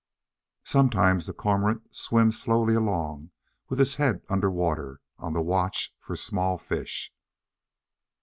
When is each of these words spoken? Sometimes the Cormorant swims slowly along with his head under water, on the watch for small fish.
Sometimes 0.63 1.27
the 1.27 1.31
Cormorant 1.33 1.93
swims 1.95 2.41
slowly 2.41 2.73
along 2.73 3.29
with 3.69 3.77
his 3.77 3.97
head 3.97 4.23
under 4.29 4.49
water, 4.49 4.99
on 5.19 5.33
the 5.33 5.43
watch 5.43 5.93
for 5.99 6.15
small 6.15 6.57
fish. 6.57 7.13